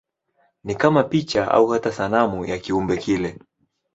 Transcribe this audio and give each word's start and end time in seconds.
Ni 0.63 0.75
kama 0.75 1.03
picha 1.03 1.51
au 1.51 1.67
hata 1.67 1.91
sanamu 1.91 2.45
ya 2.45 2.59
kiumbe 2.59 2.97
kile. 2.97 3.39